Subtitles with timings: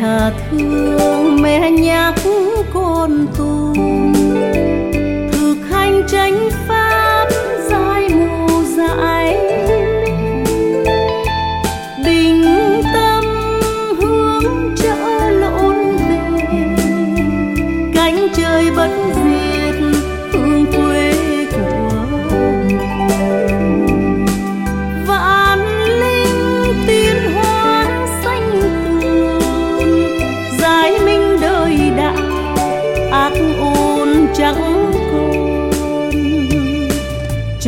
[0.00, 2.14] thương mẹ nhắc
[2.74, 3.74] con tu
[5.32, 7.26] thực hành tránh pháp
[7.70, 9.36] giải mù dại
[12.04, 12.44] bình
[12.94, 13.24] tâm
[14.00, 16.20] hướng trở lộn về.
[17.94, 18.97] Cánh trời bất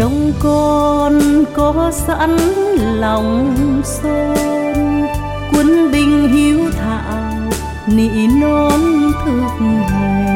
[0.00, 2.36] trong con có sẵn
[2.78, 5.06] lòng son
[5.52, 7.50] quân binh hiếu thảo
[7.86, 8.80] nỉ non
[9.24, 10.29] thực hành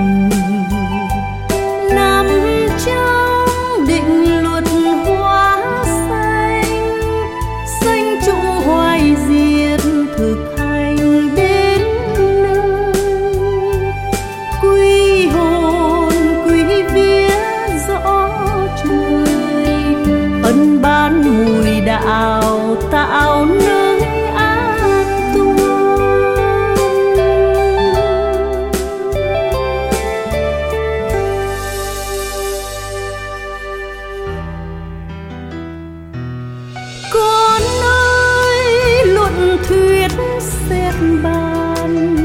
[40.45, 42.17] xếp xét bàn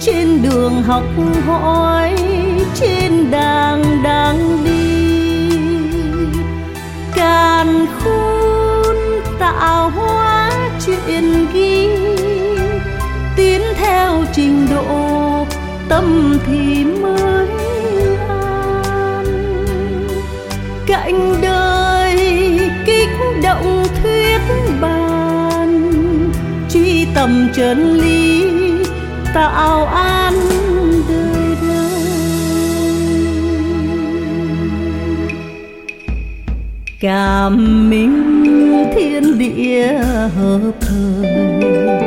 [0.00, 1.04] trên đường học
[1.46, 2.16] hỏi,
[2.74, 5.56] trên đàng đang đi.
[7.14, 8.96] Càn khôn
[9.38, 10.50] tạo hóa
[10.86, 11.88] chuyện ghi.
[13.36, 15.46] Tiến theo trình độ,
[15.88, 17.46] tâm thì mới
[18.28, 19.24] an.
[20.86, 21.34] Cạnh
[27.32, 28.44] truy chân lý
[29.34, 30.34] tạo an
[31.08, 32.02] đời đời.
[37.00, 39.98] Cảm minh thiên địa
[40.36, 42.01] hợp thời.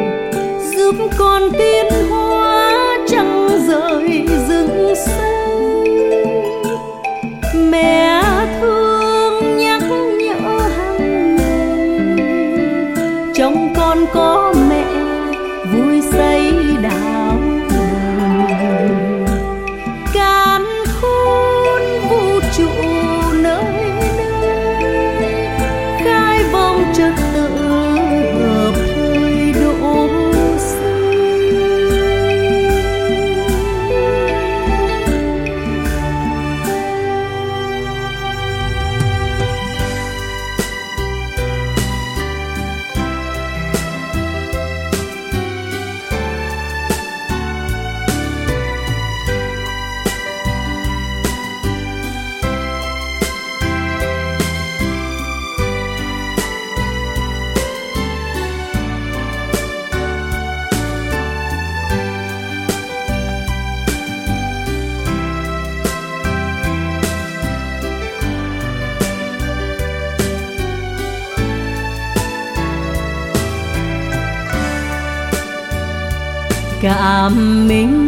[76.85, 78.07] Cảm minh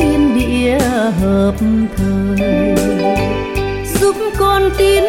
[0.00, 0.78] thiên địa
[1.20, 1.54] hợp
[1.96, 2.74] thời.
[4.00, 5.04] Giúp con tin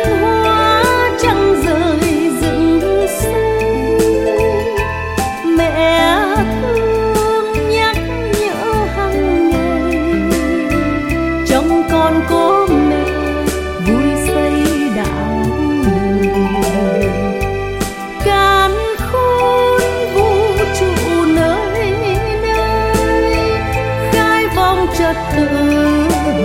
[25.32, 25.60] The.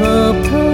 [0.04, 0.73] hợp thơ